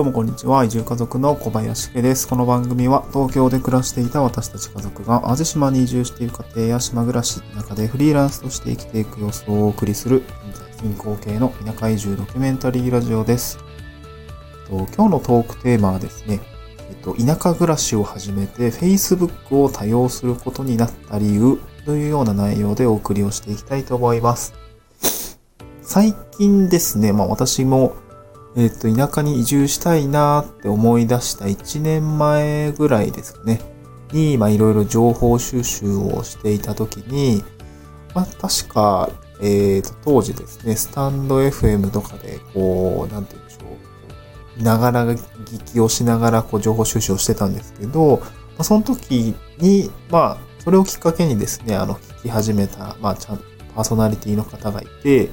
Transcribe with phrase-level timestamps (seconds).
[0.00, 0.64] どうもこんにちは。
[0.64, 2.26] 移住家族の小林家です。
[2.26, 13.58] この番組は東京で暮らしていた私たち家族が淡路島に移住している家庭や島暮らしの、中でフリーランスとして生きていく様子をお送りする、現在進行形の田舎移住ドキュメンタリーラジオです。
[14.70, 16.40] 今日のトークテーマはですね、
[16.88, 24.54] えっと、田舎暮らしを始めて Facebook を多用することになった理由というような内容でお送りをしていきたいと思います。
[25.82, 27.92] 最近ですね、まあ私も
[28.56, 33.60] えっ、と、田舎に移住したいなって思い出した1年前ぐらいですかね。
[34.12, 37.44] に、まあいろいろ情報収集をしていたときに、
[38.14, 43.66] まあ確か、えっ、ー、と、当時ですね、スタンド FM とかで、こう、なんて言うんでしょ
[44.60, 44.62] う。
[44.62, 48.26] ながら聞きをしながら、こう、情報収集をしてたんですけど、ま
[48.58, 53.38] あ、その時に、まあ、それをきっかけにですね、あの、聞き始めた、まあ、ちゃん、
[53.74, 55.30] パーソナリティの方がいて、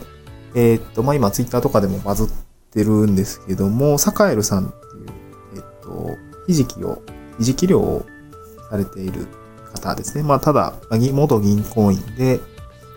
[0.55, 5.05] えっ、と、まあ今、ツイッターとかでもバズってってるんですけども、サカエルさんっていう、
[5.55, 7.01] えっと、ひじきを、
[7.37, 8.05] ひじき漁を
[8.69, 9.27] されている
[9.73, 10.23] 方ですね。
[10.23, 12.39] まあ、ただ、元銀行員で、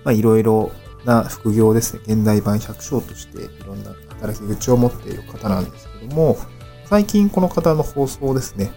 [0.04, 0.72] まあ、いろいろ
[1.04, 2.02] な副業ですね。
[2.06, 6.36] 現代版百姓としていろんな働き口を持っている方なんですけども、
[6.86, 8.72] 最近この方の放送ですね。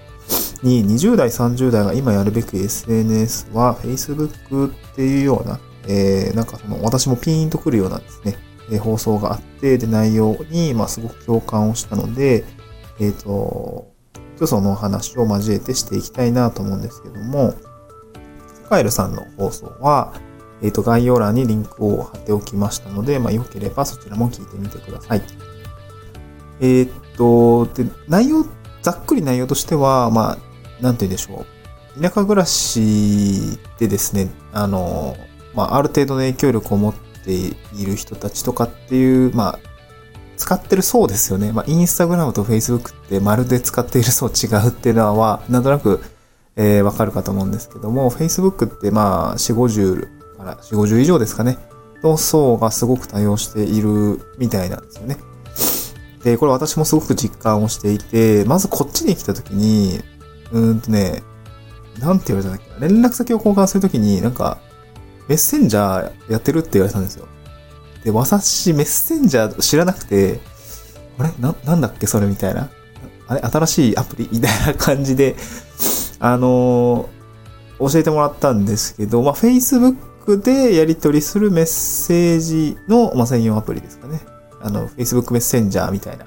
[0.61, 8.37] に20代、30代が今やるべき SNS は Facebook っていうような、えー、なんかその私もピーンとくるようなんですね、
[8.71, 12.45] え放送があって、で、内容に、まあ、すごく共感をしたので、
[12.99, 17.55] えっ、ー、と、ちょっとそのお話を交えてしていきたいなと思うんですけども、
[18.69, 20.13] カエルさんの放送は、
[20.61, 25.21] えっ、ー、と、概要欄にリンクを貼っておきましたので、まあ、よければそちらも聞いてみてください。
[26.61, 28.45] えっ、と、で、内容、
[28.81, 30.37] ざっくり内容としては、まあ、
[30.81, 31.45] なんて言うんでしょ
[31.97, 32.01] う。
[32.01, 35.15] 田舎暮らしでですね、あの、
[35.53, 39.59] まあ、ある程度の影響力を持ってている人たちとかっていう、まあ、
[40.37, 41.51] 使ってるそうですよね。
[41.51, 46.03] まあ、インスタグラムとフェイスブックってまるで使っている層違うっていうのは、なんとなく、
[46.55, 51.57] えー、わかるかと思うんですけども、フェイスブックってまあ、4、50から、4、50以上ですかね。
[52.03, 55.17] の層がすごく多用しているみたいなんですよね。
[56.23, 60.01] で、これ私もすごく実感をしていて、まずこっちに来た時に、
[60.51, 61.23] うーんとね、
[61.99, 64.59] なんて言われたんだっけ連絡先を交換するときに、なんか、
[65.27, 67.27] メッセンジャーやってるって言われたんですよ。
[68.03, 70.39] で、私、メッセンジャー知らなくて、
[71.17, 71.31] あれ？
[71.39, 72.07] な、なんだっけ？
[72.07, 72.69] それみたいな。
[73.27, 73.41] あれ？
[73.41, 74.29] 新しいアプリ？
[74.31, 75.35] みたいな感じで、
[76.19, 84.21] あのー、教えてもらったんですけど、まあ、Facebook でやり取りするメッセージの、まあ、専用アプリですかね。
[84.61, 86.25] あの、Facebook メッセンジャーみたいな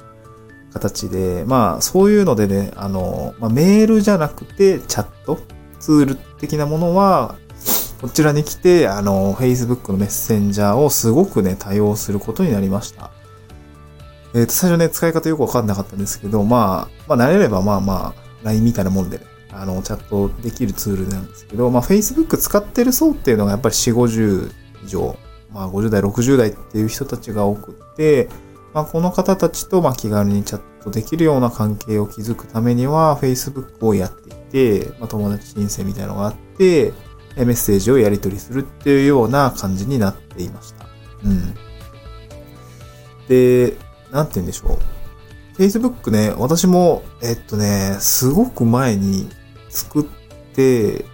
[0.73, 5.39] 形で、まあ、そういうのでね、あの、まあ、メールじゃなくて、チャット
[5.81, 7.37] ツール的なものは、
[8.01, 13.11] こちらに来て、あの、Facebook のメッセンジャーをすごくね、多用することになりました。
[14.35, 24.51] えっ、ー、と、最初ね、使い方よくわかんなかったんですけど、まあ、まあ、慣れればまあまあ、LINE みたいなもんでね、あの、チャットできるツールなんですけど、まあ、Facebook 使ってる層っていうのがやっぱり4、50
[24.85, 25.17] 以上、
[25.51, 28.29] まあ、50代、60代っていう人たちが多くて、
[28.75, 36.93] まあ、この方たちと、まあ、気軽にチャットできるような関係を築くためには、Facebook をやっていて、まあ、友達申請みたいなのがあって、
[37.45, 40.87] メッセージをやり取りするっていうような感じになっていました。
[41.25, 41.55] うん。
[43.29, 43.77] で、
[44.11, 44.79] なんて言うんでしょ
[45.59, 45.61] う。
[45.61, 49.29] Facebook ね、私も、えっとね、すごく前に
[49.69, 50.05] 作っ
[50.55, 51.05] て、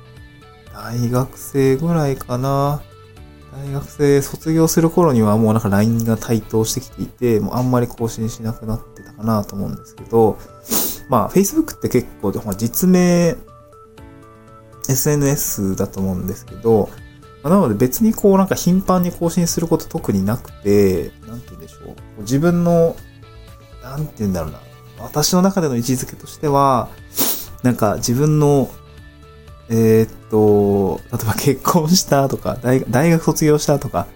[0.73, 2.83] 大学生ぐらいかな。
[3.53, 10.39] 大学生卒業する頃にはもうなんか LINE が台頭してきていて、もうあんまり更新しなくなってたかなと思うんですけど、
[11.09, 13.37] まあ Facebook って結構、実名
[14.93, 16.91] SNS だと思うんですけど、
[17.43, 22.23] まなので別にこうなんか頻繁に更新すること特になくて、なんて言うんでしょう。
[22.23, 22.97] 自分の、
[23.83, 24.61] なんて言うんだろうな。
[24.99, 26.89] 私の中での位置づけとしては、
[27.63, 28.71] なんか自分の、
[29.69, 34.07] えー、っと、例えば結婚したとか、大学卒業したとか、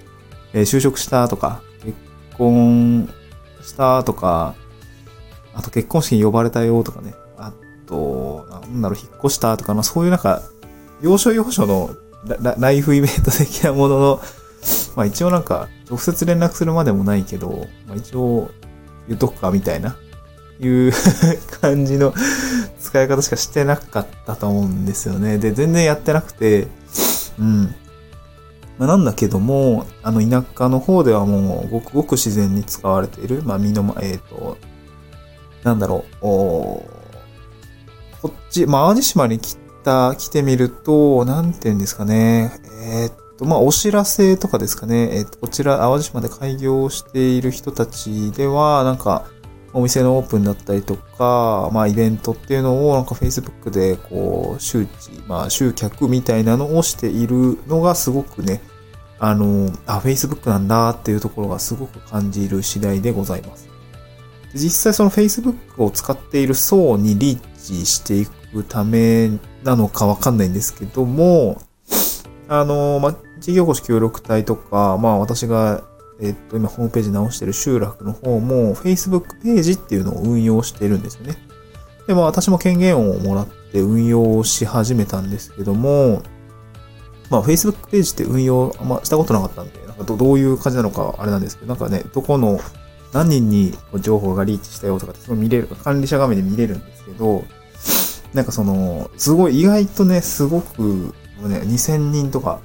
[0.53, 1.97] えー、就職したとか、結
[2.37, 3.13] 婚
[3.63, 4.55] したとか、
[5.55, 7.15] あと結婚式に呼ばれたよとかね。
[7.39, 7.53] あ
[7.87, 10.43] と、なんだろう、引っ越したとか、まあそういうなんか、
[11.01, 11.95] 要所要所の
[12.59, 14.21] ライフイベント的なものの、
[14.97, 18.51] まあ一応なんか、直接連絡するまでもないけど、まあ一応
[19.09, 19.97] 言っとくかみたいな、
[20.59, 20.93] いう
[21.61, 22.15] 感じの
[22.81, 25.39] 使い方しかしてなかったと思うんですよね。
[25.39, 26.69] で、全然やってなくて、
[27.39, 27.75] うん。
[28.79, 34.59] まあ、なんだけども、あの田舎の方ではもうごくごく自然に使われている、まあ身の、えっ、ー、と、
[35.63, 36.87] なんだろう、お
[38.23, 42.53] こっち、まあ淡路島に来た、来てみると、なんて言うんですかね。
[42.83, 45.11] えー、っと、まあ、お知らせとかですかね。
[45.13, 49.27] えー、っと、こちら、淡路島で開業している人たちでは、なんか、
[49.73, 58.63] お店のオープンだったりとか、まあイベントっていうのをなんか Facebook でこう周知、まあ集客みたいなのをしているのがすごくね、
[59.19, 63.69] あの、あ、Facebook なんだっていうところがすごく感じる次第でございます。
[64.55, 68.33] 実際その Facebook を使っている層にリーチしていく
[68.69, 69.31] ため
[69.65, 71.61] なのかわかんないんですけども、
[72.49, 75.83] あの、まあ、事業越し協力隊とか、まあ私が
[76.21, 81.37] えっと、今ホームページ直してる集落の方も Facebook ページっていうのを運用してるんですよね。
[82.07, 86.23] で、まあ私も権限をもらって運用し始めたんですけども、
[87.31, 92.61] まあ Facebook ページって運用あんましたことなかったんで、なんかどういう感じなのかあれなんですけど、なんかね、どこの
[93.13, 97.45] 何人に情報がリーチしたよとかって見れる、管理者画面で見れるんですけど、
[98.37, 102.61] なんかその、すごい意外とね、すごく、ね、2000人とか、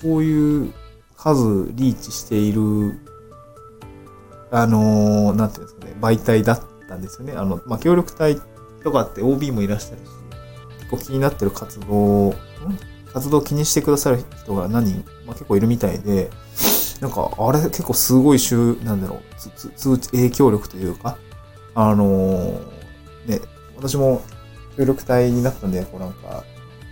[0.00, 0.72] そういう
[1.18, 2.98] 数リーチしている、
[4.50, 7.34] あのー、なんていうんですかね、媒体だったんですよね。
[7.34, 8.40] あの、まあ、協力隊
[8.82, 10.02] とかって OB もいらっしゃるし、
[10.78, 12.34] 結構気になってる活動、
[13.12, 16.30] 活動気にしてくださる人が何人、まあ、結構いるみたいで、
[17.02, 21.18] なんか、あれ結構すごい週、なんだろう、つ、つ、つ、影響力というか、
[21.74, 22.60] あのー、
[23.26, 23.40] ね、
[23.76, 24.22] 私も
[24.76, 26.44] 協力隊になったんで、こうなんか、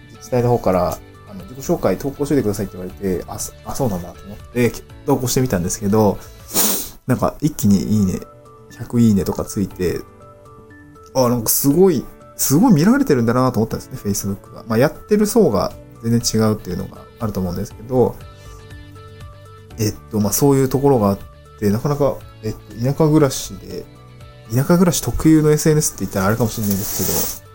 [0.08, 0.98] 自治体の方から、
[1.30, 4.72] あの、自己紹介投稿しといてくださいって言われて、あ、あそうなんだと思って、
[5.06, 6.18] 投稿してみたんですけど、
[7.06, 8.20] なんか一気にいいね、
[8.72, 10.00] 100いいねとかついて、
[11.14, 12.04] あ、なんかすごい、
[12.36, 14.64] すごい見られてるんだなと思ったんですね、Facebook が。
[14.66, 15.72] まあ、やってる層が
[16.02, 18.16] 全然違うっていうのがあると思うんですけど、
[19.78, 21.18] えっと、まあ、そういうところがあっ
[21.58, 23.84] て、なかなか、えっと、田舎暮らしで、
[24.50, 27.49] 田舎暮らし特有の SNS って言ったらあれかもしれないですけど、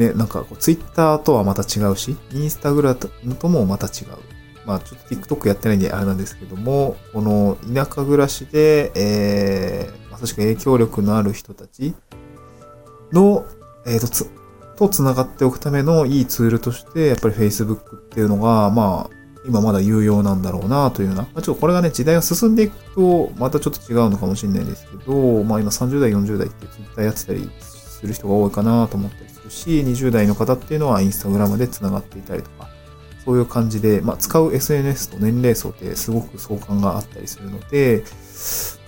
[0.00, 4.16] ね、なんかこう、ツイッターとはまた違うし、インスタグラムともまた違う。
[4.64, 11.94] まあ、ちょっと TikTok やってないんであれなんですけども、この田舎暮らしで、えー、まさしく影響力のある人たち
[13.12, 13.44] の、
[13.86, 14.30] えーと、つ、
[14.76, 21.22] と繋がっておくためのいいツールとして、やっぱり Facebook っていうのが、まあ、今まだ有用なんだろうなというような。
[21.24, 27.50] まあ、ちょっとこれがね、時代が進んでいくと、またちょっと違うのかもしれないですけど、まあ今30代、40代って Twitter やってたり
[28.00, 32.68] する人が多いかなと思ったりするし、20代の方っていうのはインスタグラムで繋がっていたりとか、
[33.24, 38.02] そういう感じで、まあ、使う SNS と年齢層ってすごく相関があったりするので、う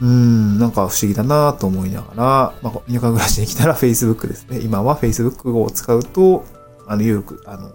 [0.00, 4.60] ーん、なんか不思議だなと思いながら、まあ、田舎暮らしに来たら Facebook ですね。
[4.60, 6.46] 今は Facebook を使うと、
[6.86, 7.70] あの、有力、あの、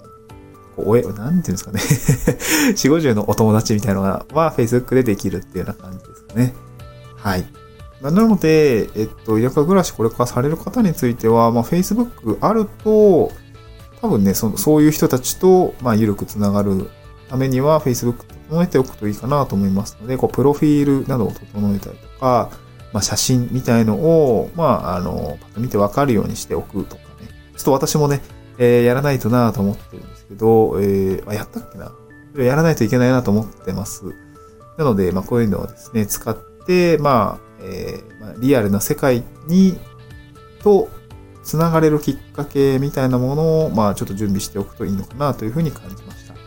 [0.78, 1.80] おえ、なんていうんですかね
[2.76, 6.54] 四五十のお友達みたいなのが、は Facebook でできるっていうような感じですかね。
[7.16, 7.46] はい。
[8.02, 13.32] なので、えっと、田舎暮らしこれからされる方については、まあ、Facebook あると、
[14.02, 16.90] 多分ね、そそういう人たちと、まあ、緩くつながる
[17.30, 22.52] ためには、Facebook 整えておくといいかなと思いますので、こう、プロフィールなどを整えたりとか、
[22.94, 27.30] まあ、写真みたいのを、まあ、あの、パッと見てわかるようにしておくとかね。
[27.58, 28.22] ちょっと私もね、
[28.60, 31.92] えー、やらないとなと思ってるんですけど、えー、あ、やったっけな
[32.38, 34.06] やらないといけないなと思ってます。
[34.78, 39.78] なので、まあ、こういうのをですね、使って、まあ、えー、まあ、リアルな世界に、
[40.64, 40.90] と、
[41.44, 46.34] つながれるきっかけみたいなものを、まあ、ちょっと準備しておくといいのかなというふうに感じました。
[46.34, 46.40] は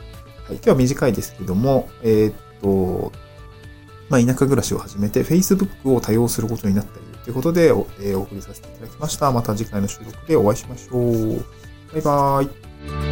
[0.50, 3.12] い、今日は短いですけども、えー、っと、
[4.10, 9.30] まあ、田舎暮らしを始めて Facebook を多用することになったりということでお,、えー、お送りさせていただきました。
[9.30, 11.36] また次回の収録でお会いしましょう。
[11.92, 13.09] バイバーイ。